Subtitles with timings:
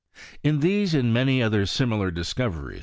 [0.41, 2.79] In these, andmany other similar discoveries.